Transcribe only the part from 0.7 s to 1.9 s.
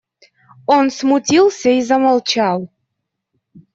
смутился и